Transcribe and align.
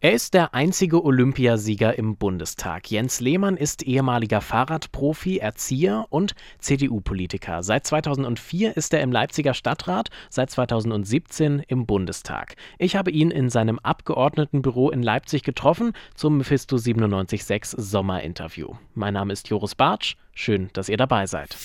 Er 0.00 0.12
ist 0.12 0.32
der 0.32 0.54
einzige 0.54 1.04
Olympiasieger 1.04 1.98
im 1.98 2.16
Bundestag. 2.16 2.88
Jens 2.88 3.18
Lehmann 3.18 3.56
ist 3.56 3.82
ehemaliger 3.82 4.40
Fahrradprofi, 4.40 5.38
Erzieher 5.38 6.06
und 6.10 6.36
CDU-Politiker. 6.60 7.64
Seit 7.64 7.84
2004 7.84 8.76
ist 8.76 8.94
er 8.94 9.00
im 9.00 9.10
Leipziger 9.10 9.54
Stadtrat, 9.54 10.10
seit 10.30 10.50
2017 10.50 11.64
im 11.66 11.86
Bundestag. 11.86 12.54
Ich 12.78 12.94
habe 12.94 13.10
ihn 13.10 13.32
in 13.32 13.50
seinem 13.50 13.80
Abgeordnetenbüro 13.80 14.90
in 14.90 15.02
Leipzig 15.02 15.42
getroffen 15.42 15.94
zum 16.14 16.38
Mephisto 16.38 16.76
97.6 16.76 17.74
Sommerinterview. 17.80 18.74
Mein 18.94 19.14
Name 19.14 19.32
ist 19.32 19.48
Joris 19.48 19.74
Bartsch. 19.74 20.14
Schön, 20.32 20.70
dass 20.74 20.88
ihr 20.88 20.96
dabei 20.96 21.26
seid. 21.26 21.56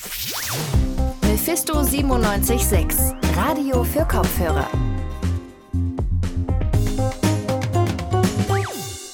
Mephisto 1.22 1.80
97.6 1.82 3.14
Radio 3.38 3.84
für 3.84 4.06
Kopfhörer. 4.06 4.68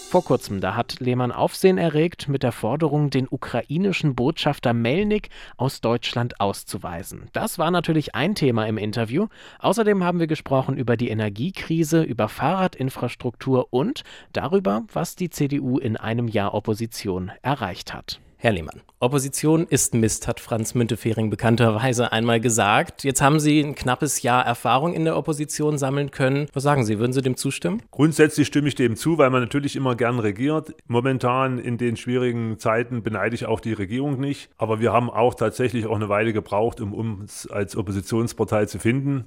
Vor 0.10 0.24
kurzem, 0.24 0.60
da 0.60 0.76
hat 0.76 1.00
Lehmann 1.00 1.32
Aufsehen 1.32 1.78
erregt 1.78 2.28
mit 2.28 2.42
der 2.42 2.52
Forderung, 2.52 3.12
den 3.12 3.28
ukrainischen 3.30 4.16
Botschafter 4.16 4.74
Melnik 4.74 5.30
aus 5.56 5.82
Deutschland 5.82 6.42
auszuweisen. 6.42 7.28
Das 7.32 7.60
war 7.60 7.70
natürlich 7.70 8.16
ein 8.16 8.34
Thema 8.34 8.66
im 8.66 8.80
Interview. 8.80 9.28
Außerdem 9.60 10.04
haben 10.04 10.20
wir 10.20 10.26
gesprochen 10.26 10.78
über 10.78 10.98
die 10.98 11.10
Energiekrise, 11.10 12.02
über 12.02 12.28
Fahrradinfrastruktur 12.28 13.68
und 13.70 14.02
darüber, 14.34 14.82
was 14.92 15.16
die 15.16 15.30
CDU 15.30 15.78
in 15.78 15.96
einem 15.96 16.28
Jahr 16.28 16.56
Opposition 16.56 17.32
erreicht 17.44 17.94
hat. 17.94 18.20
Herr 18.42 18.54
Lehmann, 18.54 18.80
Opposition 19.02 19.68
ist 19.70 19.94
Mist, 19.94 20.26
hat 20.26 20.40
Franz 20.40 20.74
Müntefering 20.74 21.30
bekannterweise 21.30 22.14
einmal 22.14 22.40
gesagt. 22.40 23.04
Jetzt 23.04 23.22
haben 23.22 23.38
Sie 23.42 23.60
ein 23.60 23.76
knappes 23.76 24.22
Jahr 24.22 24.46
Erfahrung 24.46 24.94
in 24.94 25.04
der 25.04 25.18
Opposition 25.18 25.78
sammeln 25.78 26.10
können. 26.10 26.48
Was 26.54 26.64
sagen 26.64 26.86
Sie, 26.86 27.00
würden 27.00 27.12
Sie 27.12 27.22
dem 27.22 27.36
zustimmen? 27.36 27.82
Grundsätzlich 27.92 28.48
stimme 28.48 28.70
ich 28.70 28.76
dem 28.76 28.96
zu, 28.96 29.18
weil 29.18 29.30
man 29.30 29.42
natürlich 29.42 29.76
immer 29.76 29.96
gern 29.96 30.20
regiert. 30.20 30.74
Momentan 30.88 31.60
in 31.60 31.78
den 31.78 31.98
schwierigen 31.98 32.58
Zeiten 32.60 33.04
beneide 33.04 33.36
ich 33.36 33.46
auch 33.46 33.60
die 33.60 33.74
Regierung 33.74 34.22
nicht. 34.22 34.50
Aber 34.58 34.80
wir 34.80 34.94
haben 34.94 35.10
auch 35.10 35.34
tatsächlich 35.34 35.86
auch 35.86 35.98
eine 35.98 36.08
Weile 36.08 36.32
gebraucht, 36.32 36.80
um 36.80 36.94
uns 36.94 37.46
als 37.46 37.76
Oppositionspartei 37.76 38.68
zu 38.68 38.80
finden. 38.80 39.26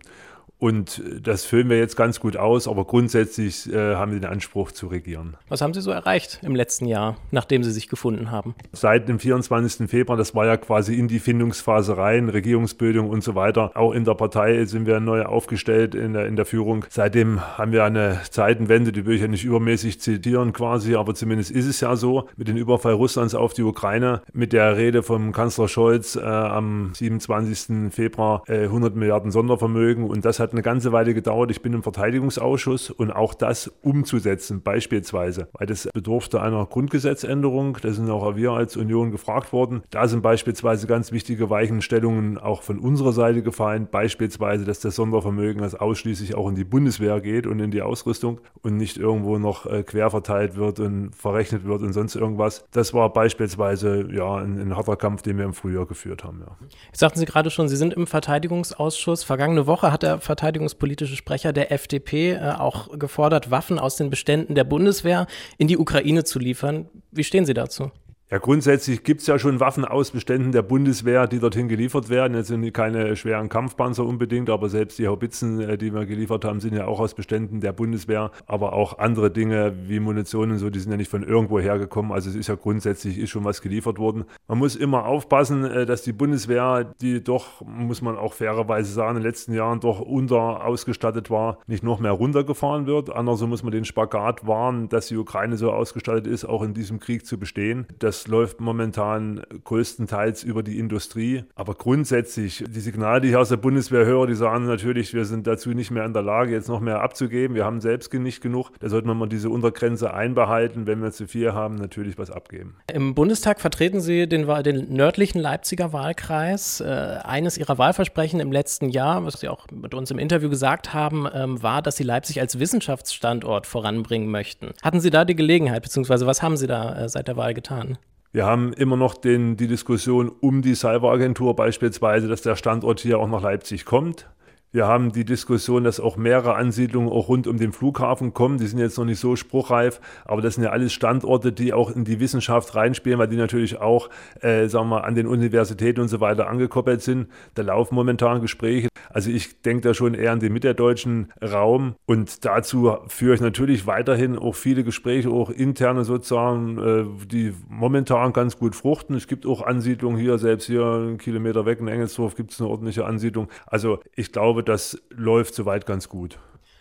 Und 0.63 1.03
das 1.21 1.45
füllen 1.45 1.69
wir 1.69 1.79
jetzt 1.79 1.97
ganz 1.97 2.21
gut 2.21 2.37
aus, 2.37 2.69
aber 2.69 2.85
grundsätzlich 2.85 3.69
äh, 3.73 3.97
haben 3.97 4.13
wir 4.13 4.21
den 4.21 4.31
Anspruch 4.31 4.71
zu 4.71 4.87
regieren. 4.87 5.37
Was 5.49 5.61
haben 5.61 5.75
Sie 5.75 5.81
so 5.81 5.91
erreicht 5.91 6.39
im 6.45 6.55
letzten 6.55 6.87
Jahr, 6.87 7.17
nachdem 7.33 7.65
Sie 7.65 7.73
sich 7.73 7.89
gefunden 7.89 8.31
haben? 8.31 8.55
Seit 8.71 9.09
dem 9.09 9.19
24. 9.19 9.91
Februar, 9.91 10.17
das 10.17 10.37
war 10.37 10.47
ja 10.47 10.57
quasi 10.57 10.95
in 10.95 11.09
die 11.09 11.19
Findungsphase 11.19 11.97
rein, 11.97 12.29
Regierungsbildung 12.29 13.11
und 13.11 13.25
so 13.25 13.35
weiter. 13.35 13.73
Auch 13.75 13.91
in 13.91 14.05
der 14.05 14.15
Partei 14.15 14.65
sind 14.67 14.87
wir 14.87 15.01
neu 15.01 15.25
aufgestellt 15.25 15.97
in 15.97 16.13
der, 16.13 16.27
in 16.27 16.37
der 16.37 16.47
Führung. 16.47 16.85
Seitdem 16.91 17.41
haben 17.59 17.73
wir 17.73 17.83
eine 17.83 18.21
Zeitenwende, 18.31 18.93
die 18.93 19.05
will 19.05 19.17
ich 19.17 19.23
ja 19.23 19.27
nicht 19.27 19.45
übermäßig 19.45 20.01
zitieren 20.01 20.53
quasi, 20.53 20.95
aber 20.95 21.17
zumindest 21.17 21.51
ist 21.51 21.67
es 21.67 21.81
ja 21.81 21.97
so, 21.97 22.29
mit 22.37 22.47
dem 22.47 22.57
Überfall 22.57 22.93
Russlands 22.93 23.35
auf 23.35 23.53
die 23.53 23.65
Ukraine, 23.65 24.23
mit 24.33 24.53
der 24.53 24.77
Rede 24.77 25.03
vom 25.03 25.33
Kanzler 25.33 25.67
Scholz 25.67 26.15
äh, 26.15 26.21
am 26.21 26.93
27. 26.95 27.93
Februar 27.93 28.45
äh, 28.47 28.67
100 28.67 28.95
Milliarden 28.95 29.33
Sondervermögen 29.33 30.09
und 30.09 30.25
das 30.25 30.39
hat 30.39 30.52
eine 30.53 30.63
ganze 30.63 30.93
Weile 30.93 31.15
gedauert. 31.15 31.51
Ich 31.51 31.63
bin 31.63 31.73
im 31.73 31.83
Verteidigungsausschuss 31.83 32.91
und 32.91 33.11
auch 33.11 33.35
das 33.35 33.73
umzusetzen, 33.83 34.63
beispielsweise, 34.63 35.49
weil 35.53 35.67
das 35.67 35.89
bedurfte 35.93 36.41
einer 36.41 36.67
Grundgesetzänderung. 36.67 37.79
Da 37.83 37.93
sind 37.93 38.11
auch 38.11 38.37
wir 38.37 38.53
als 38.53 38.77
Union 38.77 39.11
gefragt 39.11 39.53
worden. 39.53 39.83
Da 39.91 40.09
sind 40.09 40.23
beispielsweise 40.23 40.87
ganz 40.87 41.13
wichtige 41.13 41.51
Weichenstellungen 41.51 42.39
auch 42.39 42.63
von 42.63 42.79
unserer 42.79 43.13
Seite 43.13 43.43
gefallen. 43.43 43.89
Beispielsweise, 43.91 44.65
dass 44.65 44.81
das 44.81 44.97
Sondervermögen 44.97 45.63
also 45.63 45.79
ausschließlich 45.79 46.35
auch 46.35 46.49
in 46.49 46.55
die 46.55 46.65
Bundeswehr 46.65 47.21
geht 47.21 47.47
und 47.47 47.61
in 47.61 47.71
die 47.71 47.83
Ausrüstung 47.83 48.41
und 48.63 48.77
nicht 48.77 48.97
irgendwo 48.97 49.39
noch 49.39 49.67
äh, 49.67 49.83
quer 49.83 50.11
verteilt 50.11 50.57
wird 50.57 50.81
und 50.81 51.15
verrechnet 51.15 51.65
wird 51.65 51.83
und 51.83 51.93
sonst 51.93 52.15
irgendwas. 52.15 52.65
Das 52.73 52.95
war 52.95 53.13
beispielsweise 53.13 54.09
ja 54.13 54.37
ein, 54.37 54.59
ein 54.59 54.77
harter 54.77 54.97
Kampf, 54.97 55.23
den 55.23 55.39
wir 55.39 55.45
im 55.45 55.55
Frühjahr 55.55 55.87
geführt 55.87 56.25
haben. 56.25 56.41
Ja. 56.41 56.57
Sagten 56.93 57.19
Sie 57.19 57.27
gerade 57.27 57.51
schon, 57.51 57.69
Sie 57.69 57.77
sind 57.77 57.95
im 57.95 58.07
Verteidigungsausschuss. 58.07 59.25
Vergangene 59.25 59.67
Woche 59.67 59.93
hat 59.93 60.03
der 60.03 60.19
Verteidigungsausschuss 60.19 60.32
verteidigungspolitische 60.33 61.17
Sprecher 61.17 61.53
der 61.53 61.71
FDP 61.73 62.33
äh, 62.33 62.53
auch 62.59 62.99
gefordert, 62.99 63.51
Waffen 63.51 63.79
aus 63.79 63.97
den 63.97 64.09
Beständen 64.09 64.55
der 64.55 64.65
Bundeswehr 64.65 65.27
in 65.59 65.69
die 65.69 65.77
Ukraine 65.77 66.25
zu 66.25 66.39
liefern. 66.39 66.89
Wie 67.11 67.25
stehen 67.25 67.45
Sie 67.45 67.55
dazu? 67.55 67.91
Ja, 68.33 68.39
grundsätzlich 68.39 69.05
gibt 69.05 69.21
es 69.21 69.27
ja 69.27 69.39
schon 69.39 69.61
Waffen 69.61 69.85
aus 69.85 70.11
Beständen 70.11 70.53
der 70.53 70.63
Bundeswehr, 70.63 71.27
die 71.27 71.39
dorthin 71.39 71.69
geliefert 71.69 72.09
werden. 72.09 72.35
Jetzt 72.35 72.47
sind 72.47 72.73
keine 72.73 73.15
schweren 73.15 73.51
Kampfpanzer 73.51 74.07
unbedingt, 74.07 74.49
aber 74.49 74.71
selbst 74.71 74.99
die 74.99 75.07
Haubitzen, 75.07 75.61
äh, 75.61 75.77
die 75.77 75.93
wir 75.93 76.07
geliefert 76.07 76.47
haben, 76.47 76.59
sind 76.59 76.75
ja 76.75 76.87
auch 76.87 76.99
aus 76.99 77.13
Beständen 77.13 77.61
der 77.61 77.75
Bundeswehr. 77.75 78.31
Aber 78.47 78.73
auch 78.73 78.99
andere 78.99 79.31
Dinge 79.31 79.75
wie 79.87 80.01
Munition 80.01 80.51
und 80.51 80.57
so, 80.57 80.71
die 80.71 80.79
sind 80.79 80.91
ja 80.91 80.97
nicht 80.97 81.11
von 81.11 81.23
irgendwo 81.23 81.61
hergekommen. 81.61 82.11
Also 82.11 82.31
es 82.31 82.35
ist 82.35 82.47
ja 82.47 82.55
grundsätzlich 82.55 83.19
ist 83.19 83.29
schon 83.29 83.45
was 83.45 83.61
geliefert 83.61 83.99
worden. 83.99 84.25
Man 84.49 84.57
muss 84.57 84.77
immer 84.77 85.05
aufpassen, 85.05 85.67
äh, 85.67 85.85
dass 85.85 86.01
die 86.01 86.15
Bundeswehr, 86.15 86.91
die 87.03 87.23
doch, 87.23 87.61
muss 87.61 88.01
man 88.01 88.17
auch 88.17 88.33
fairerweise 88.33 88.95
sagen, 88.95 89.19
in 89.19 89.23
den 89.25 89.29
letzten 89.29 89.53
Jahren 89.53 89.81
doch 89.81 90.01
unter 90.01 90.65
ausgestattet 90.65 91.29
war, 91.29 91.59
nicht 91.67 91.85
noch 91.85 92.01
mehr 92.01 92.13
runtergefahren 92.13 92.87
wird. 92.87 93.15
Andererseits 93.15 93.51
muss 93.51 93.63
man 93.63 93.73
den 93.73 93.85
Spagat 93.85 94.47
wahren, 94.47 94.89
dass 94.89 95.09
die 95.09 95.19
Ukraine 95.19 95.59
so 95.59 95.71
ausgestattet 95.71 96.27
ist, 96.27 96.47
auch 96.47 96.63
in 96.63 96.73
diesem 96.73 96.99
Krieg 96.99 97.27
zu 97.27 97.39
bestehen. 97.39 97.87
Das 97.99 98.22
läuft 98.29 98.61
momentan 98.61 99.43
größtenteils 99.65 100.43
über 100.45 100.63
die 100.63 100.79
Industrie. 100.79 101.45
Aber 101.55 101.75
grundsätzlich, 101.75 102.65
die 102.67 102.81
Signale, 102.81 103.21
die 103.21 103.29
ich 103.29 103.37
aus 103.37 103.49
der 103.49 103.57
Bundeswehr 103.57 104.05
höre, 104.05 104.27
die 104.27 104.35
sagen 104.35 104.67
natürlich, 104.67 105.15
wir 105.15 105.25
sind 105.25 105.47
dazu 105.47 105.71
nicht 105.71 105.91
mehr 105.91 106.05
in 106.05 106.13
der 106.13 106.23
Lage, 106.23 106.53
jetzt 106.53 106.69
noch 106.69 106.81
mehr 106.81 107.01
abzugeben. 107.01 107.55
Wir 107.55 107.65
haben 107.65 107.81
selbst 107.81 108.13
nicht 108.13 108.43
genug. 108.43 108.71
Da 108.81 108.89
sollte 108.89 109.07
man 109.07 109.17
mal 109.17 109.29
diese 109.29 109.51
Untergrenze 109.51 110.13
einbehalten, 110.13 110.87
wenn 110.87 111.03
wir 111.03 111.13
zu 111.13 111.27
viel 111.27 111.53
haben, 111.53 111.77
natürlich 111.77 112.19
was 112.19 112.31
abgeben. 112.31 112.77
Im 112.93 113.15
Bundestag 113.15 113.61
vertreten 113.61 114.01
Sie 114.01 114.29
den, 114.29 114.47
den 114.63 114.93
nördlichen 114.93 115.41
Leipziger 115.41 115.93
Wahlkreis. 115.93 116.81
Äh, 116.81 117.19
eines 117.25 117.59
Ihrer 117.59 117.79
Wahlversprechen 117.79 118.41
im 118.41 118.53
letzten 118.53 118.89
Jahr, 118.89 119.25
was 119.25 119.41
Sie 119.41 119.49
auch 119.49 119.67
mit 119.71 119.95
uns 119.95 120.11
im 120.11 120.19
Interview 120.19 120.49
gesagt 120.49 120.95
haben, 120.95 121.27
ähm, 121.33 121.63
war, 121.63 121.83
dass 121.83 121.97
Sie 121.97 122.05
Leipzig 122.05 122.41
als 122.41 122.59
Wissenschaftsstandort 122.59 123.67
voranbringen 123.67 124.31
möchten. 124.31 124.71
Hatten 124.83 125.01
Sie 125.01 125.11
da 125.11 125.25
die 125.25 125.37
Gelegenheit, 125.37 125.83
beziehungsweise 125.83 126.27
was 126.27 126.43
haben 126.43 126.57
Sie 126.57 126.67
da 126.67 127.05
äh, 127.05 127.09
seit 127.09 127.29
der 127.29 127.37
Wahl 127.37 127.55
getan? 127.55 127.99
Wir 128.33 128.47
haben 128.47 128.73
immer 128.73 128.97
noch 128.97 129.15
den, 129.15 129.59
die 129.59 129.67
Diskussion 129.67 130.31
um 130.31 130.63
die 130.63 130.75
Cyberagentur 130.75 131.55
beispielsweise, 131.55 132.29
dass 132.29 132.41
der 132.41 132.57
Standort 132.57 133.01
hier 133.01 133.19
auch 133.19 133.29
nach 133.29 133.43
Leipzig 133.43 133.85
kommt. 133.85 134.27
Wir 134.75 134.87
haben 134.87 135.13
die 135.13 135.27
Diskussion, 135.27 135.85
dass 135.85 136.01
auch 136.01 136.17
mehrere 136.17 136.55
Ansiedlungen 136.55 137.11
auch 137.11 137.29
rund 137.29 137.47
um 137.47 137.59
den 137.59 137.73
Flughafen 137.73 138.33
kommen. 138.33 138.57
Die 138.57 138.67
sind 138.67 138.79
jetzt 138.79 138.97
noch 138.97 139.05
nicht 139.05 139.21
so 139.21 139.37
spruchreif, 139.37 140.01
aber 140.25 140.41
das 140.41 140.55
sind 140.55 140.65
ja 140.65 140.71
alles 140.71 140.95
Standorte, 140.95 141.53
die 141.53 141.75
auch 141.75 141.95
in 141.95 142.05
die 142.07 142.21
Wissenschaft 142.21 142.75
reinspielen, 142.75 143.19
weil 143.19 143.29
die 143.29 143.37
natürlich 143.37 143.83
auch, 143.83 144.09
äh, 144.41 144.69
sagen 144.69 144.89
wir, 144.89 145.05
an 145.05 145.15
den 145.15 145.27
Universitäten 145.27 146.01
und 146.01 146.09
so 146.09 146.21
weiter 146.21 146.49
angekoppelt 146.49 147.03
sind. 147.03 147.29
Da 147.53 147.61
laufen 147.61 147.95
momentan 147.95 148.41
Gespräche. 148.41 148.89
Also 149.11 149.31
ich 149.31 149.61
denke 149.61 149.83
da 149.83 149.93
schon 149.93 150.15
eher 150.15 150.33
an 150.33 150.41
den 150.41 150.55
mitteldeutschen 150.55 151.31
Raum 151.43 151.95
und 152.07 152.47
dazu 152.47 152.97
führe 153.09 153.35
ich 153.35 153.43
natürlich 153.43 153.87
weiterhin 153.87 154.39
auch 154.39 154.55
viele 154.55 154.85
Gespräche, 154.85 155.29
auch 155.29 155.51
interne 155.51 156.05
sozusagen, 156.05 156.79
äh, 156.79 157.27
die 157.27 157.53
momentan 157.69 158.33
ganz 158.33 158.59
gut 158.59 158.75
fruchten. 158.75 159.17
Es 159.17 159.27
gibt 159.27 159.45
auch 159.45 159.61
Ansiedlungen 159.61 160.19
hier, 160.19 160.39
selbst 160.39 160.65
hier 160.65 160.83
einen 160.83 161.19
Kilometer 161.19 161.67
weg 161.67 161.81
in 161.81 161.89
Engelsdorf 161.89 162.37
gibt 162.37 162.53
es 162.53 162.61
eine 162.61 162.71
ordentliche 162.71 163.05
Ansiedlung. 163.05 163.49
Also 163.67 163.99
ich 164.17 164.33
glaube, 164.33 164.62
das 164.69 165.01
läuft 165.11 165.55
soweit 165.55 165.87
ganz 165.87 166.09
gut. 166.09 166.39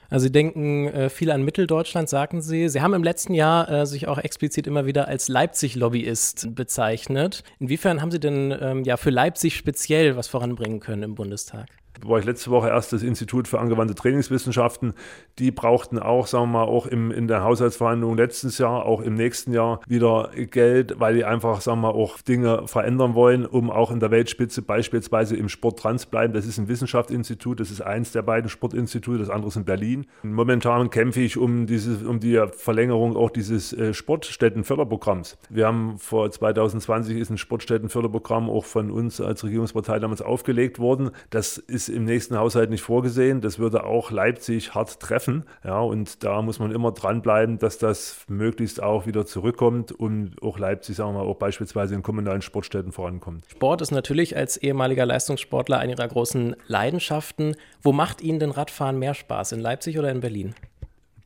Also 0.10 0.26
Sie 0.26 0.32
denken 0.32 0.88
äh, 0.88 1.10
viel 1.10 1.32
an 1.32 1.42
Mitteldeutschland, 1.42 2.10
sagten 2.10 2.42
Sie. 2.42 2.68
Sie 2.68 2.82
haben 2.82 2.94
im 2.94 3.04
letzten 3.04 3.34
Jahr 3.34 3.72
äh, 3.72 3.86
sich 3.86 4.10
auch 4.10 4.18
explizit 4.18 4.68
immer 4.68 4.86
wieder 4.86 5.08
als 5.08 5.30
Leipzig-Lobbyist 5.30 6.54
bezeichnet. 6.54 7.44
Inwiefern 7.60 8.02
haben 8.02 8.12
Sie 8.12 8.20
denn 8.20 8.54
ähm, 8.60 8.84
ja 8.84 8.98
für 8.98 9.10
Leipzig 9.10 9.56
speziell 9.56 10.18
was 10.18 10.28
voranbringen 10.28 10.82
können 10.82 11.04
im 11.04 11.16
Bundestag? 11.16 11.70
War 12.06 12.20
ich 12.20 12.26
letzte 12.26 12.52
Woche 12.52 12.70
erst 12.70 12.94
das 12.94 13.04
Institut 13.04 13.48
für 13.48 13.60
angewandte 13.60 13.96
Trainingswissenschaften. 13.96 14.94
Die 15.40 15.52
brauchten 15.52 16.00
auch, 16.00 16.28
sagen 16.28 16.52
wir 16.52 16.60
mal, 16.60 16.64
auch 16.64 16.86
im, 16.86 17.12
in 17.12 17.28
der 17.28 17.44
Haushaltsverhandlung 17.44 18.18
letztes 18.18 18.58
Jahr, 18.58 18.86
auch 18.86 19.02
im 19.02 19.16
nächsten 19.16 19.54
Jahr 19.54 19.82
wieder 19.88 20.32
Geld, 20.36 21.00
weil 21.00 21.16
die 21.16 21.26
einfach, 21.26 21.62
sagen 21.62 21.82
wir 21.82 21.94
mal, 21.94 21.98
auch 21.98 22.20
Dinge 22.22 22.68
verändern 22.68 23.14
wollen, 23.14 23.46
um 23.46 23.70
auch 23.70 23.92
in 23.92 24.00
der 24.00 24.12
Weltspitze 24.12 24.62
beispielsweise 24.62 25.36
im 25.36 25.50
Sport 25.50 25.84
dran 25.84 26.00
zu 26.00 26.10
bleiben. 26.10 26.34
Das 26.34 26.46
ist 26.46 26.58
ein 26.58 26.68
Wissenschaftsinstitut, 26.68 27.60
das 27.60 27.72
ist 27.72 27.82
eins 27.82 28.12
der 28.12 28.22
beiden 28.22 28.50
Sportinstitute, 28.50 29.20
das 29.20 29.30
andere 29.30 29.50
ist 29.50 29.56
in 29.56 29.66
Berlin. 29.66 30.08
Momentan 30.24 30.90
kämpfe 30.90 31.22
ich 31.22 31.38
um, 31.38 31.68
dieses, 31.68 32.04
um 32.04 32.20
die 32.20 32.42
Verlängerung 32.52 33.16
auch 33.16 33.30
dieses 33.30 33.74
äh, 33.74 33.94
Sportstättenförderprogramms. 33.94 35.38
Wir 35.50 35.68
haben 35.68 35.98
vor 35.98 36.30
2020 36.30 37.18
ist 37.18 37.30
ein 37.30 37.38
Sportstättenförderprogramm 37.38 38.50
auch 38.50 38.66
von 38.66 38.92
uns 38.92 39.22
als 39.22 39.44
Regierungspartei 39.44 40.00
damals 40.00 40.22
aufgelegt 40.22 40.80
worden. 40.80 41.12
Das 41.30 41.58
ist 41.58 41.90
im 41.92 42.06
nächsten 42.06 42.38
Haushalt 42.38 42.70
nicht 42.70 42.82
vorgesehen. 42.82 43.42
Das 43.42 43.60
würde 43.60 43.84
auch 43.84 44.12
Leipzig 44.12 44.74
hart 44.74 45.00
treffen. 45.00 45.46
Ja, 45.64 45.80
und 45.80 46.24
da 46.24 46.42
muss 46.42 46.60
man 46.60 46.72
immer 46.72 46.92
dranbleiben, 46.92 47.60
dass 47.60 47.78
das 47.78 48.26
möglichst 48.28 48.82
auch 48.82 49.06
wieder 49.06 49.26
zurückkommt 49.26 49.92
und 49.92 50.42
auch 50.42 50.58
Leipzig, 50.58 50.96
sagen 50.96 51.14
wir 51.14 51.20
mal, 51.24 51.28
auch 51.28 51.38
beispielsweise 51.38 51.96
in 51.96 52.04
kommunalen 52.04 52.42
Sportstätten 52.42 52.92
vorankommt. 52.92 53.46
Sport 53.50 53.82
ist 53.82 53.92
natürlich 53.92 54.36
als 54.36 54.58
ehemaliger 54.58 55.06
Leistungssportler 55.06 55.80
eine 55.80 55.94
Ihrer 55.94 56.08
großen 56.08 56.56
Leidenschaften. 56.68 57.56
Wo 57.82 57.92
macht 57.92 58.22
Ihnen 58.22 58.40
denn 58.40 58.52
Radfahren 58.52 58.98
mehr 58.98 59.14
Spaß? 59.14 59.52
In 59.52 59.60
Leipzig 59.60 60.00
oder 60.00 60.12
in 60.12 60.20
Berlin? 60.20 60.56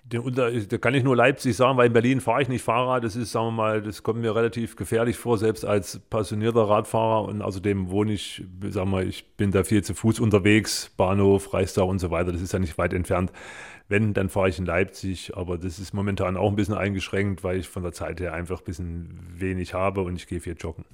Da 0.07 0.77
kann 0.77 0.93
ich 0.93 1.03
nur 1.03 1.15
Leipzig 1.15 1.55
sagen, 1.55 1.77
weil 1.77 1.87
in 1.87 1.93
Berlin 1.93 2.21
fahre 2.21 2.41
ich 2.41 2.47
nicht 2.47 2.61
Fahrrad. 2.61 3.03
Das 3.03 3.15
ist, 3.15 3.31
sagen 3.31 3.47
wir 3.47 3.51
mal, 3.51 3.81
das 3.81 4.03
kommt 4.03 4.21
mir 4.21 4.35
relativ 4.35 4.75
gefährlich 4.75 5.17
vor, 5.17 5.39
selbst 5.39 5.65
als 5.65 5.99
passionierter 6.09 6.69
Radfahrer. 6.69 7.25
Und 7.25 7.41
außerdem 7.41 7.89
wohne 7.89 8.13
ich, 8.13 8.43
sagen 8.69 8.91
wir, 8.91 9.03
ich 9.03 9.25
bin 9.35 9.51
da 9.51 9.63
viel 9.63 9.83
zu 9.83 9.95
Fuß 9.95 10.19
unterwegs, 10.19 10.91
Bahnhof, 10.95 11.53
Reichstag 11.53 11.85
und 11.85 11.97
so 11.97 12.11
weiter. 12.11 12.31
Das 12.31 12.41
ist 12.41 12.53
ja 12.53 12.59
nicht 12.59 12.77
weit 12.77 12.93
entfernt. 12.93 13.31
Wenn, 13.87 14.13
dann 14.13 14.29
fahre 14.29 14.49
ich 14.49 14.59
in 14.59 14.65
Leipzig, 14.65 15.35
aber 15.35 15.57
das 15.57 15.79
ist 15.79 15.93
momentan 15.93 16.37
auch 16.37 16.49
ein 16.49 16.55
bisschen 16.55 16.75
eingeschränkt, 16.75 17.43
weil 17.43 17.59
ich 17.59 17.67
von 17.67 17.83
der 17.83 17.91
Zeit 17.91 18.19
her 18.19 18.33
einfach 18.33 18.61
ein 18.61 18.65
bisschen 18.65 19.19
wenig 19.35 19.73
habe 19.73 20.01
und 20.01 20.15
ich 20.15 20.27
gehe 20.27 20.39
viel 20.39 20.55
joggen. 20.59 20.85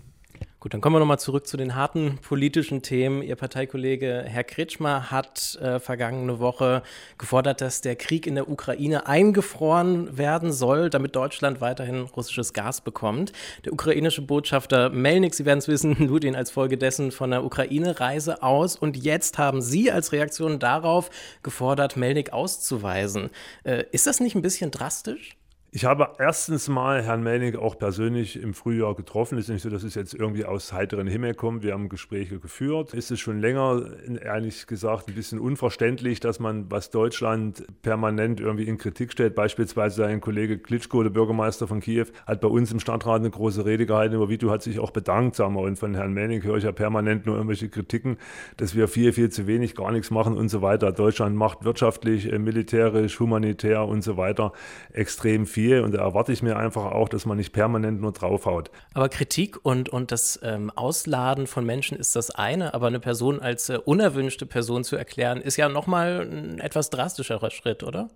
Gut, 0.62 0.76
dann 0.76 0.82
kommen 0.82 0.96
wir 0.96 1.00
nochmal 1.00 1.18
zurück 1.18 1.48
zu 1.48 1.58
den 1.58 1.74
harten 1.74 2.20
politischen 2.22 2.84
Themen. 2.84 3.24
Ihr 3.24 3.36
Parteikollege 3.36 4.24
Herr 4.28 4.44
Kretschmer 4.44 5.10
hat 5.10 5.56
äh, 5.56 5.80
vergangene 5.80 6.40
Woche 6.40 6.84
gefordert, 7.18 7.62
dass 7.62 7.82
der 7.82 7.96
Krieg 7.96 8.28
in 8.28 8.36
der 8.36 8.48
Ukraine 8.48 9.08
eingefroren 9.08 10.20
werden 10.20 10.52
soll, 10.52 10.92
damit 10.92 11.16
Deutschland 11.16 11.62
weiterhin 11.62 12.02
russisches 12.02 12.54
Gas 12.54 12.82
bekommt. 12.82 13.34
Der 13.66 13.74
ukrainische 13.74 14.22
Botschafter 14.22 14.92
Melnik, 14.92 15.34
Sie 15.34 15.46
werden 15.46 15.58
es 15.58 15.68
wissen, 15.68 15.96
lud 16.08 16.24
ihn 16.24 16.36
als 16.36 16.52
Folge 16.52 16.78
dessen 16.78 17.12
von 17.12 17.32
der 17.32 17.44
Ukraine-Reise 17.44 18.44
aus. 18.44 18.76
Und 18.76 18.98
jetzt 18.98 19.40
haben 19.40 19.64
Sie 19.64 19.92
als 19.92 20.12
Reaktion 20.12 20.60
darauf 20.60 21.10
gefordert, 21.42 21.98
Melnik 21.98 22.34
auszuweisen. 22.34 23.32
Äh, 23.64 23.86
ist 23.92 24.06
das 24.06 24.20
nicht 24.20 24.36
ein 24.36 24.44
bisschen 24.44 24.70
drastisch? 24.70 25.38
Ich 25.74 25.86
habe 25.86 26.10
erstens 26.20 26.68
mal 26.68 27.02
Herrn 27.02 27.24
Melnig 27.24 27.56
auch 27.56 27.78
persönlich 27.78 28.38
im 28.38 28.54
Frühjahr 28.54 28.94
getroffen. 28.94 29.38
Es 29.38 29.46
ist 29.46 29.54
nicht 29.54 29.62
so, 29.62 29.70
dass 29.70 29.84
es 29.84 29.96
jetzt 29.96 30.14
irgendwie 30.14 30.44
aus 30.44 30.74
heiteren 30.74 31.08
Himmel 31.08 31.34
kommt. 31.34 31.64
Wir 31.64 31.72
haben 31.72 31.88
Gespräche 31.88 32.40
geführt. 32.40 32.94
Ist 32.94 33.10
es 33.10 33.22
schon 33.22 33.40
länger, 33.40 33.82
ehrlich 34.22 34.68
gesagt, 34.68 35.08
ein 35.08 35.16
bisschen 35.16 35.40
unverständlich, 35.40 36.20
dass 36.20 36.42
man, 36.42 36.70
was 36.70 36.90
Deutschland 36.90 37.66
permanent 37.84 38.42
irgendwie 38.42 38.66
in 38.66 38.78
Kritik 38.78 39.14
stellt, 39.14 39.34
beispielsweise 39.34 39.96
sein 39.96 40.20
Kollege 40.20 40.58
Klitschko, 40.58 41.04
der 41.04 41.10
Bürgermeister 41.10 41.70
von 41.70 41.80
Kiew, 41.80 42.08
hat 42.28 42.42
bei 42.42 42.50
uns 42.50 42.74
im 42.74 42.82
Stadtrat 42.82 43.22
eine 43.22 43.30
große 43.30 43.64
Rede 43.64 43.86
gehalten 43.86 44.16
über 44.16 44.28
Video, 44.28 44.52
hat 44.52 44.64
sich 44.64 44.78
auch 44.78 44.92
bedankt, 44.92 45.38
sagen 45.38 45.56
wir. 45.56 45.62
Und 45.62 45.80
von 45.80 45.96
Herrn 45.96 46.12
Melnig 46.12 46.44
höre 46.44 46.58
ich 46.58 46.66
ja 46.66 46.74
permanent 46.74 47.26
nur 47.26 47.36
irgendwelche 47.36 47.70
Kritiken, 47.70 48.18
dass 48.58 48.76
wir 48.76 48.90
viel, 48.90 49.14
viel 49.14 49.30
zu 49.30 49.48
wenig, 49.48 49.76
gar 49.76 49.94
nichts 49.94 50.12
machen 50.12 50.36
und 50.36 50.50
so 50.50 50.62
weiter. 50.62 50.92
Deutschland 50.92 51.38
macht 51.38 51.64
wirtschaftlich, 51.64 52.30
äh, 52.30 52.40
militärisch, 52.40 53.22
humanitär 53.22 53.86
und 53.88 54.02
so 54.02 54.18
weiter 54.18 54.52
extrem 54.92 55.46
viel 55.46 55.61
viel 55.62 55.82
und 55.82 55.94
da 55.94 56.00
erwarte 56.00 56.32
ich 56.32 56.42
mir 56.42 56.58
einfach 56.58 56.86
auch, 56.86 57.10
dass 57.10 57.26
man 57.26 57.38
nicht 57.38 57.54
permanent 57.54 58.02
nur 58.02 58.12
draufhaut. 58.12 58.72
Aber 58.94 59.10
Kritik 59.10 59.64
und, 59.64 59.90
und 59.90 60.12
das 60.12 60.40
ähm, 60.44 60.72
Ausladen 60.72 61.48
von 61.48 61.66
Menschen 61.66 61.98
ist 61.98 62.16
das 62.16 62.32
eine, 62.32 62.74
aber 62.74 62.88
eine 62.88 63.00
Person 63.00 63.40
als 63.40 63.70
äh, 63.70 63.78
unerwünschte 63.84 64.46
Person 64.46 64.84
zu 64.84 64.96
erklären, 64.96 65.40
ist 65.40 65.58
ja 65.58 65.70
nochmal 65.70 66.28
ein 66.30 66.60
etwas 66.60 66.90
drastischerer 66.90 67.52
Schritt, 67.52 67.84
oder? 67.84 68.10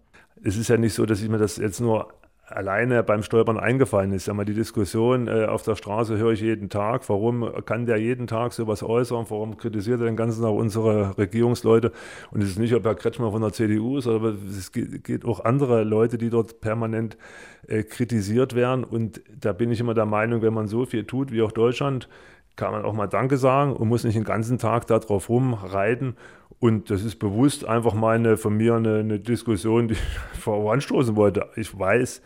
Es 0.44 0.58
ist 0.58 0.70
ja 0.70 0.78
nicht 0.78 0.94
so, 0.94 1.06
dass 1.06 1.22
ich 1.22 1.30
mir 1.30 1.38
das 1.38 1.58
jetzt 1.58 1.80
nur 1.80 2.08
alleine 2.48 3.04
beim 3.04 3.24
Stolpern 3.24 3.58
eingefallen 3.58 4.12
ist. 4.12 4.28
Ja, 4.28 4.44
die 4.44 4.54
Diskussion 4.54 5.28
äh, 5.28 5.46
auf 5.46 5.64
der 5.64 5.76
Straße 5.76 6.18
höre 6.18 6.34
ich 6.34 6.42
jeden 6.42 6.70
Tag. 6.70 7.08
Warum 7.10 7.50
kann 7.66 7.86
der 7.86 7.98
jeden 7.98 8.28
Tag 8.28 8.54
sowas 8.54 8.84
äußern? 8.84 9.26
Warum 9.30 9.58
kritisiert 9.58 10.00
er 10.02 10.06
den 10.06 10.16
ganzen 10.16 10.44
Tag 10.44 10.52
unsere 10.52 11.18
Regierungsleute? 11.18 11.92
Und 12.32 12.44
es 12.44 12.50
ist 12.50 12.60
nicht, 12.60 12.74
ob 12.76 12.84
Herr 12.86 12.96
Kretschmer 12.96 13.32
von 13.32 13.42
der 13.42 13.52
CDU 13.52 13.98
ist, 13.98 14.08
aber 14.08 14.36
es 14.48 14.72
geht 14.72 15.26
auch 15.26 15.44
andere 15.44 15.84
Leute, 15.84 16.18
die 16.18 16.30
dort 16.30 16.62
permanent 16.62 17.18
äh, 17.68 17.84
kritisiert 17.84 18.54
werden. 18.54 18.84
Und 18.84 19.22
da 19.40 19.54
bin 19.54 19.72
ich 19.72 19.80
immer 19.80 19.96
der 19.96 20.06
Meinung, 20.06 20.42
wenn 20.44 20.54
man 20.54 20.68
so 20.68 20.86
viel 20.86 21.06
tut 21.06 21.32
wie 21.32 21.42
auch 21.42 21.52
Deutschland, 21.52 22.08
kann 22.56 22.72
man 22.72 22.86
auch 22.86 22.94
mal 22.94 23.08
Danke 23.08 23.38
sagen 23.38 23.74
und 23.74 23.90
muss 23.90 24.04
nicht 24.04 24.16
den 24.16 24.24
ganzen 24.24 24.58
Tag 24.60 24.88
darauf 24.88 25.30
rumreiten. 25.30 26.16
Und 26.66 26.90
das 26.90 27.04
ist 27.04 27.18
bewusst 27.18 27.64
einfach 27.68 27.94
mal 27.94 28.38
von 28.38 28.58
mir 28.58 28.74
eine, 28.74 28.98
eine 28.98 29.20
Diskussion, 29.20 29.88
die 29.88 29.94
ich 29.94 30.00
voranstoßen 30.40 31.16
wollte. 31.16 31.48
Ich 31.56 31.78
weiß, 31.78 32.24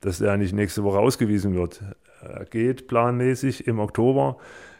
dass 0.00 0.20
er 0.20 0.36
nicht 0.36 0.54
nächste 0.54 0.84
Woche 0.84 1.00
ausgewiesen 1.00 1.56
wird. 1.56 1.82
Er 2.22 2.44
geht 2.44 2.86
planmäßig 2.86 3.66
im 3.66 3.80
Oktober. 3.80 4.36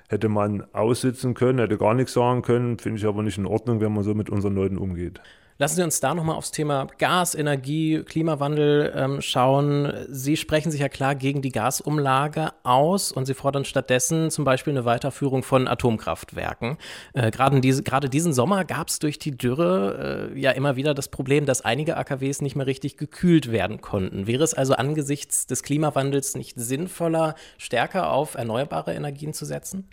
Hätte 0.09 0.29
man 0.29 0.63
aussitzen 0.73 1.35
können, 1.35 1.59
hätte 1.59 1.77
gar 1.77 1.95
nichts 1.95 2.13
sagen 2.13 2.43
können, 2.43 2.79
finde 2.79 3.01
ich 3.01 3.07
aber 3.07 3.25
nicht 3.25 3.37
in 3.37 3.47
Ordnung, 3.47 3.81
wenn 3.81 3.93
man 3.93 4.05
so 4.05 4.15
mit 4.15 4.31
unseren 4.31 4.55
Leuten 4.55 4.79
umgeht. 4.79 5.21
Lassen 5.61 5.77
Sie 5.77 5.83
uns 5.83 6.01
da 6.01 6.15
nochmal 6.15 6.37
aufs 6.37 6.53
Thema 6.53 6.87
Gas, 6.97 7.35
Energie, 7.35 8.03
Klimawandel 8.03 8.95
ähm, 8.97 9.21
schauen. 9.21 9.93
Sie 10.09 10.39
sprechen 10.39 10.71
sich 10.71 10.81
ja 10.81 10.89
klar 10.89 11.15
gegen 11.15 11.43
die 11.43 11.53
Gasumlage 11.53 12.53
aus 12.63 13.13
und 13.13 13.27
Sie 13.27 13.35
fordern 13.35 13.67
stattdessen 13.67 14.31
zum 14.31 14.47
Beispiel 14.47 14.73
eine 14.73 14.87
Weiterführung 14.87 15.43
von 15.43 15.69
Atomkraftwerken. 15.69 16.79
Äh, 17.13 17.31
Gerade 17.31 17.61
diese, 17.61 17.83
diesen 17.83 18.33
Sommer 18.33 18.65
gab 18.65 18.89
es 18.89 19.01
durch 19.01 19.19
die 19.19 19.37
Dürre 19.37 20.31
äh, 20.35 20.41
ja 20.41 20.53
immer 20.53 20.77
wieder 20.77 20.95
das 20.95 21.09
Problem, 21.09 21.45
dass 21.45 21.61
einige 21.61 21.99
AKWs 21.99 22.41
nicht 22.41 22.57
mehr 22.57 22.67
richtig 22.67 22.97
gekühlt 22.97 23.53
werden 23.53 23.83
konnten. 23.83 24.27
Wäre 24.27 24.45
es 24.45 24.55
also 24.55 24.77
angesichts 24.77 25.47
des 25.47 25.63
Klimawandels 25.63 26.37
nicht 26.37 26.59
sinnvoller, 26.59 27.35
stärker 27.59 28.13
auf 28.13 28.35
erneuerbare 28.35 28.95
Energien 28.95 29.35
zu 29.35 29.45
setzen? 29.45 29.91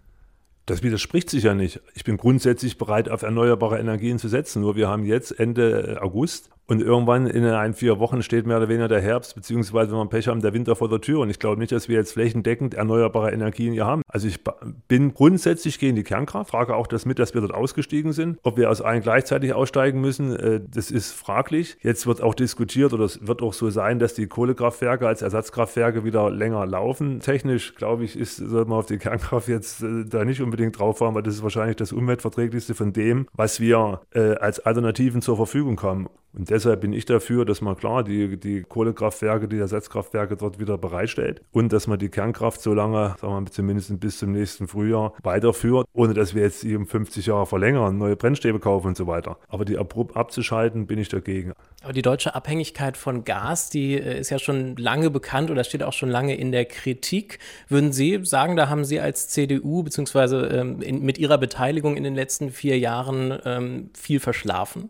Das 0.68 0.84
widerspricht 0.84 1.30
sich 1.30 1.46
ja 1.46 1.54
nicht. 1.54 1.80
Ich 1.96 2.04
bin 2.04 2.18
grundsätzlich 2.18 2.78
bereit, 2.78 3.08
auf 3.08 3.22
erneuerbare 3.22 3.80
Energien 3.80 4.20
zu 4.20 4.28
setzen. 4.28 4.62
Nur 4.62 4.76
wir 4.76 4.90
haben 4.90 5.06
jetzt 5.06 5.32
Ende 5.32 5.98
August 6.02 6.50
und 6.68 6.82
irgendwann 6.82 7.28
in 7.28 7.46
ein, 7.46 7.74
vier 7.74 8.00
Wochen 8.00 8.22
steht 8.22 8.46
mehr 8.46 8.58
oder 8.58 8.68
weniger 8.68 8.90
der 8.90 9.02
Herbst, 9.02 9.36
beziehungsweise 9.36 9.92
wenn 9.92 10.00
wir 10.00 10.10
Pech 10.10 10.28
haben, 10.28 10.42
der 10.42 10.54
Winter 10.54 10.76
vor 10.76 10.90
der 10.90 11.00
Tür. 11.00 11.22
Und 11.22 11.30
ich 11.30 11.40
glaube 11.40 11.60
nicht, 11.60 11.72
dass 11.72 11.88
wir 11.88 11.96
jetzt 11.96 12.12
flächendeckend 12.14 12.74
erneuerbare 12.74 13.32
Energien 13.32 13.74
hier 13.74 13.86
haben. 13.86 14.02
Also 14.08 14.28
ich 14.28 14.40
bin 14.88 15.14
grundsätzlich 15.14 15.80
gegen 15.80 15.96
die 15.96 16.04
Kernkraft, 16.04 16.52
frage 16.52 16.76
auch 16.76 16.88
das 16.88 17.06
mit, 17.06 17.20
dass 17.20 17.34
wir 17.34 17.42
dort 17.42 17.54
ausgestiegen 17.54 18.12
sind. 18.12 18.40
Ob 18.44 18.58
wir 18.58 18.70
aus 18.70 18.82
allen 18.82 19.02
gleichzeitig 19.02 19.54
aussteigen 19.54 20.02
müssen, 20.02 20.36
äh, 20.36 20.62
das 20.70 20.92
ist 20.92 21.14
fraglich. 21.14 21.78
Jetzt 21.82 22.06
wird 22.06 22.22
auch 22.22 22.36
diskutiert 22.36 22.94
oder 22.94 23.06
es 23.06 23.26
wird 23.26 23.42
auch 23.42 23.54
so 23.54 23.70
sein, 23.70 24.00
dass 24.00 24.14
die 24.14 24.28
Kohlekraftwerke 24.28 25.08
als 25.08 25.22
Ersatzkraftwerke 25.22 26.04
wieder 26.04 26.30
länger 26.30 26.66
laufen. 26.66 27.22
Technisch, 27.22 27.76
glaube 27.76 28.04
ich, 28.04 28.18
ist, 28.18 28.38
sollte 28.38 28.70
man 28.70 28.80
auf 28.80 28.86
die 28.88 28.98
Kernkraft 28.98 29.48
jetzt 29.48 29.84
äh, 29.84 30.04
da 30.06 30.26
nicht 30.26 30.42
unbedingt 30.42 30.78
drauf 30.78 30.98
fahren, 30.98 31.16
weil 31.16 31.24
das 31.24 31.36
ist 31.36 31.44
wahrscheinlich 31.44 31.78
das 31.78 31.94
umweltverträglichste 31.94 32.76
von 32.76 32.92
dem, 32.92 33.28
was 33.34 33.62
wir 33.62 34.02
äh, 34.14 34.36
als 34.36 34.60
Alternativen 34.60 35.22
zur 35.22 35.38
Verfügung 35.38 35.82
haben. 35.82 36.08
Und 36.38 36.52
deshalb 36.52 36.82
bin 36.82 36.94
ich 36.94 37.06
dafür, 37.06 37.46
dass 37.46 37.62
man 37.62 37.76
klar 37.76 38.04
die, 38.04 38.38
die 38.38 38.62
Kohlekraftwerke, 38.62 39.48
die 39.48 39.58
Ersatzkraftwerke 39.58 40.38
dort 40.38 40.60
wieder 40.60 40.78
bereitstellt 40.78 41.42
und 41.52 41.74
dass 41.74 41.88
man 41.88 41.98
die 41.98 42.10
Kernkraft 42.10 42.62
so 42.62 42.74
lange, 42.74 43.16
sagen 43.20 43.46
wir 43.46 43.52
zumindest 43.52 44.00
bis 44.00 44.20
zum 44.20 44.34
nächsten 44.34 44.68
Frühjahr 44.68 45.14
weiterführt, 45.24 45.88
ohne 45.94 46.14
dass 46.14 46.36
wir 46.36 46.44
jetzt 46.44 46.64
um 46.64 46.86
50 46.86 47.26
Jahre 47.26 47.48
verlängern, 47.48 47.98
neue 47.98 48.16
Brennstäbe 48.16 48.60
kaufen 48.60 48.88
und 48.88 48.98
so 48.98 49.08
weiter. 49.08 49.38
Aber 49.48 49.66
die 49.66 49.80
abrupt 49.80 50.16
abzuschalten, 50.16 50.86
bin 50.86 51.00
ich 51.00 51.10
dagegen. 51.10 51.54
Aber 51.82 51.94
die 51.94 52.04
deutsche 52.04 52.36
Abhängigkeit 52.36 52.98
von 52.98 53.24
Gas, 53.24 53.70
die 53.70 53.96
äh, 53.96 54.20
ist 54.20 54.30
ja 54.30 54.38
schon 54.38 54.76
lange 54.76 55.10
bekannt 55.10 55.50
oder 55.50 55.64
steht 55.64 55.82
auch 55.82 55.94
schon 55.94 56.10
lange 56.10 56.36
in 56.36 56.52
der 56.52 56.66
Kritik. 56.66 57.40
Würden 57.68 57.94
Sie 57.94 58.20
sagen, 58.24 58.56
da 58.56 58.70
haben 58.70 58.86
Sie 58.86 59.00
als 59.00 59.30
CDU 59.30 59.82
beziehungsweise 59.84 60.48
ähm, 60.48 60.78
mit 61.02 61.18
Ihrer 61.18 61.40
Beteiligung 61.40 61.98
in 61.98 62.04
den 62.04 62.14
letzten 62.14 62.52
vier 62.52 62.78
Jahren 62.78 63.40
ähm, 63.46 63.90
viel 63.96 64.20
verschlafen? 64.20 64.90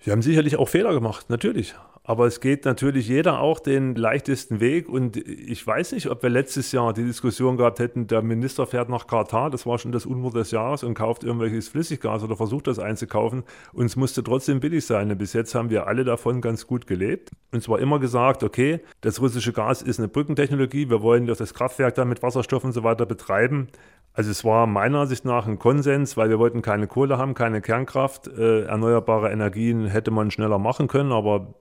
Sie 0.00 0.10
haben 0.10 0.22
sicherlich 0.22 0.56
auch 0.56 0.68
Fehler 0.68 0.92
gemacht, 0.92 1.28
natürlich. 1.28 1.74
Aber 2.10 2.26
es 2.26 2.40
geht 2.40 2.64
natürlich 2.64 3.06
jeder 3.06 3.38
auch 3.38 3.60
den 3.60 3.94
leichtesten 3.94 4.58
Weg. 4.58 4.88
Und 4.88 5.16
ich 5.16 5.64
weiß 5.64 5.92
nicht, 5.92 6.10
ob 6.10 6.24
wir 6.24 6.28
letztes 6.28 6.72
Jahr 6.72 6.92
die 6.92 7.04
Diskussion 7.04 7.56
gehabt 7.56 7.78
hätten, 7.78 8.08
der 8.08 8.20
Minister 8.20 8.66
fährt 8.66 8.88
nach 8.88 9.06
Katar, 9.06 9.48
das 9.48 9.64
war 9.64 9.78
schon 9.78 9.92
das 9.92 10.06
Unwort 10.06 10.34
des 10.34 10.50
Jahres, 10.50 10.82
und 10.82 10.94
kauft 10.94 11.22
irgendwelches 11.22 11.68
Flüssiggas 11.68 12.24
oder 12.24 12.34
versucht 12.34 12.66
das 12.66 12.80
einzukaufen. 12.80 13.44
Und 13.72 13.86
es 13.86 13.94
musste 13.94 14.24
trotzdem 14.24 14.58
billig 14.58 14.84
sein. 14.86 15.08
Und 15.12 15.18
bis 15.18 15.34
jetzt 15.34 15.54
haben 15.54 15.70
wir 15.70 15.86
alle 15.86 16.02
davon 16.02 16.40
ganz 16.40 16.66
gut 16.66 16.88
gelebt. 16.88 17.30
Und 17.52 17.62
zwar 17.62 17.78
immer 17.78 18.00
gesagt, 18.00 18.42
okay, 18.42 18.80
das 19.02 19.20
russische 19.20 19.52
Gas 19.52 19.80
ist 19.80 20.00
eine 20.00 20.08
Brückentechnologie, 20.08 20.90
wir 20.90 21.02
wollen 21.02 21.26
das 21.26 21.54
Kraftwerk 21.54 21.94
dann 21.94 22.08
mit 22.08 22.24
Wasserstoff 22.24 22.64
und 22.64 22.72
so 22.72 22.82
weiter 22.82 23.06
betreiben. 23.06 23.68
Also 24.12 24.32
es 24.32 24.44
war 24.44 24.66
meiner 24.66 25.00
Ansicht 25.00 25.24
nach 25.24 25.46
ein 25.46 25.58
Konsens, 25.58 26.16
weil 26.16 26.30
wir 26.30 26.40
wollten 26.40 26.62
keine 26.62 26.88
Kohle 26.88 27.16
haben, 27.16 27.34
keine 27.34 27.60
Kernkraft. 27.60 28.26
Äh, 28.26 28.64
erneuerbare 28.64 29.30
Energien 29.30 29.86
hätte 29.86 30.10
man 30.10 30.32
schneller 30.32 30.58
machen 30.58 30.88
können, 30.88 31.12
aber 31.12 31.54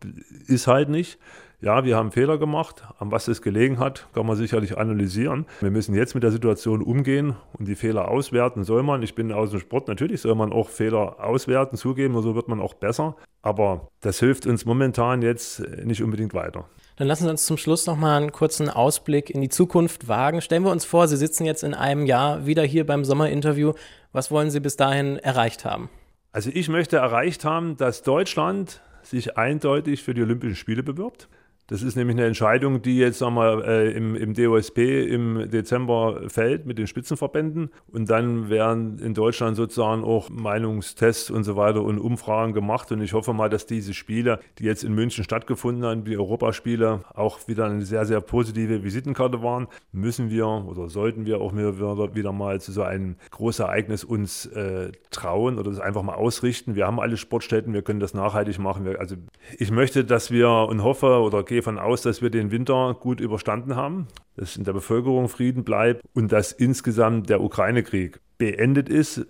ist 0.47 0.67
halt 0.67 0.89
nicht. 0.89 1.19
Ja, 1.61 1.83
wir 1.83 1.97
haben 1.97 2.11
Fehler 2.11 2.37
gemacht. 2.37 2.83
An 2.99 3.11
was 3.11 3.27
es 3.27 3.41
gelegen 3.41 3.79
hat, 3.79 4.07
kann 4.13 4.25
man 4.25 4.37
sicherlich 4.37 4.77
analysieren. 4.77 5.45
Wir 5.59 5.71
müssen 5.71 5.93
jetzt 5.93 6.13
mit 6.13 6.23
der 6.23 6.31
Situation 6.31 6.81
umgehen 6.81 7.35
und 7.57 7.67
die 7.67 7.75
Fehler 7.75 8.07
auswerten. 8.07 8.63
Soll 8.63 8.81
man, 8.81 9.03
ich 9.03 9.13
bin 9.13 9.33
aus 9.33 9.51
dem 9.51 9.59
Sport, 9.59 9.89
natürlich 9.89 10.21
soll 10.21 10.35
man 10.35 10.53
auch 10.53 10.69
Fehler 10.69 11.17
auswerten, 11.19 11.75
zugeben, 11.75 12.19
so 12.21 12.33
wird 12.33 12.47
man 12.47 12.61
auch 12.61 12.75
besser. 12.75 13.17
Aber 13.41 13.89
das 13.99 14.19
hilft 14.19 14.47
uns 14.47 14.63
momentan 14.63 15.21
jetzt 15.21 15.59
nicht 15.83 16.01
unbedingt 16.01 16.33
weiter. 16.33 16.65
Dann 16.95 17.07
lassen 17.07 17.25
Sie 17.25 17.29
uns 17.29 17.45
zum 17.45 17.57
Schluss 17.57 17.85
noch 17.87 17.97
mal 17.97 18.15
einen 18.15 18.31
kurzen 18.31 18.69
Ausblick 18.69 19.29
in 19.29 19.41
die 19.41 19.49
Zukunft 19.49 20.07
wagen. 20.07 20.41
Stellen 20.41 20.63
wir 20.63 20.71
uns 20.71 20.85
vor, 20.85 21.09
Sie 21.09 21.17
sitzen 21.17 21.43
jetzt 21.45 21.63
in 21.63 21.73
einem 21.73 22.05
Jahr 22.05 22.45
wieder 22.45 22.63
hier 22.63 22.85
beim 22.85 23.03
Sommerinterview. 23.03 23.73
Was 24.13 24.31
wollen 24.31 24.49
Sie 24.49 24.61
bis 24.61 24.77
dahin 24.77 25.17
erreicht 25.17 25.65
haben? 25.65 25.89
Also 26.31 26.51
ich 26.53 26.69
möchte 26.69 26.97
erreicht 26.97 27.43
haben, 27.43 27.75
dass 27.75 28.03
Deutschland 28.03 28.81
sich 29.09 29.37
eindeutig 29.37 30.03
für 30.03 30.13
die 30.13 30.21
Olympischen 30.21 30.55
Spiele 30.55 30.83
bewirbt, 30.83 31.27
Das 31.69 31.83
ist 31.83 31.95
nämlich 31.95 32.17
eine 32.17 32.25
Entscheidung, 32.25 32.81
die 32.81 32.97
jetzt 32.97 33.19
sagen 33.19 33.35
wir, 33.35 33.63
äh, 33.63 33.91
im, 33.91 34.15
im 34.15 34.33
DOSP 34.33 34.79
im 35.07 35.51
Dezember 35.51 36.21
fällt 36.27 36.65
mit 36.65 36.79
den 36.79 36.87
Spitzenverbänden. 36.87 37.69
Und 37.91 38.09
dann 38.09 38.49
werden 38.49 38.97
in 38.97 39.13
Deutschland 39.13 39.55
sozusagen 39.55 40.03
auch 40.03 40.31
Meinungstests 40.31 41.29
und 41.29 41.43
so 41.43 41.55
weiter 41.55 41.83
und 41.83 41.99
Umfragen 41.99 42.53
gemacht. 42.53 42.91
Und 42.91 43.03
ich 43.03 43.13
hoffe 43.13 43.33
mal, 43.33 43.49
dass 43.49 43.67
diese 43.67 43.93
Spiele, 43.93 44.39
die 44.57 44.63
jetzt 44.63 44.83
in 44.83 44.95
München 44.95 45.23
stattgefunden 45.23 45.85
haben, 45.85 46.05
die 46.05 46.17
Europaspiele, 46.17 47.01
auch 47.13 47.47
wieder 47.47 47.65
eine 47.65 47.85
sehr, 47.85 48.03
sehr 48.07 48.21
positive 48.21 48.83
Visitenkarte 48.83 49.43
waren. 49.43 49.67
Müssen 49.91 50.31
wir 50.31 50.47
oder 50.47 50.89
sollten 50.89 51.27
wir 51.27 51.39
auch 51.39 51.53
wieder, 51.53 52.15
wieder 52.15 52.31
mal 52.31 52.59
zu 52.59 52.71
so 52.71 52.81
einem 52.81 53.15
Großereignis 53.29 54.03
uns 54.03 54.47
äh, 54.47 54.91
trauen 55.11 55.59
oder 55.59 55.69
das 55.69 55.79
einfach 55.79 56.01
mal 56.01 56.15
ausrichten. 56.15 56.73
Wir 56.73 56.87
haben 56.87 56.99
alle 56.99 57.15
Sportstätten, 57.15 57.73
wir 57.73 57.83
können 57.83 57.99
das 57.99 58.15
nachhaltig 58.15 58.57
machen. 58.57 58.85
Wir, 58.85 58.99
also 58.99 59.17
ich 59.59 59.69
möchte, 59.69 60.03
dass 60.03 60.31
wir 60.31 60.49
und 60.49 60.83
hoffe 60.83 61.19
oder 61.19 61.43
gehe 61.59 61.73
davon 61.73 61.79
aus, 61.79 62.01
dass 62.01 62.21
wir 62.21 62.29
den 62.29 62.51
Winter 62.51 62.95
gut 62.97 63.19
überstanden 63.19 63.75
haben, 63.75 64.07
dass 64.37 64.55
in 64.55 64.63
der 64.63 64.73
Bevölkerung 64.73 65.27
Frieden 65.27 65.63
bleibt 65.63 66.01
und 66.13 66.31
dass 66.31 66.53
insgesamt 66.53 67.29
der 67.29 67.41
Ukraine-Krieg 67.41 68.19
beendet 68.37 68.87
ist. 68.87 69.25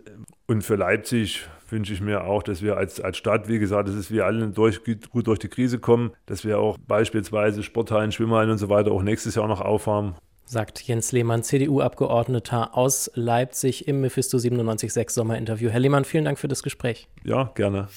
Und 0.45 0.63
für 0.63 0.75
Leipzig 0.75 1.47
wünsche 1.69 1.93
ich 1.93 2.01
mir 2.01 2.25
auch, 2.25 2.43
dass 2.43 2.61
wir 2.61 2.77
als, 2.77 3.01
als 3.01 3.17
Stadt, 3.17 3.47
wie 3.47 3.57
gesagt, 3.57 3.89
dass 3.89 4.11
wir 4.11 4.25
alle 4.25 4.47
durch, 4.49 4.81
gut 4.83 5.25
durch 5.27 5.39
die 5.39 5.47
Krise 5.47 5.79
kommen, 5.79 6.11
dass 6.27 6.45
wir 6.45 6.59
auch 6.59 6.77
beispielsweise 6.87 7.63
Sporthallen, 7.63 8.11
Schwimmhallen 8.11 8.51
und 8.51 8.59
so 8.59 8.69
weiter 8.69 8.91
auch 8.91 9.01
nächstes 9.01 9.35
Jahr 9.35 9.47
noch 9.47 9.61
aufhaben. 9.61 10.13
Sagt 10.45 10.81
Jens 10.81 11.11
Lehmann, 11.11 11.43
CDU-Abgeordneter 11.43 12.75
aus 12.77 13.11
Leipzig 13.15 13.87
im 13.87 14.01
Mephisto 14.01 14.37
97.6 14.37 15.11
Sommerinterview. 15.11 15.69
Herr 15.69 15.79
Lehmann, 15.79 16.05
vielen 16.05 16.25
Dank 16.25 16.37
für 16.37 16.47
das 16.47 16.63
Gespräch. 16.63 17.07
Ja, 17.23 17.51
gerne. 17.55 17.87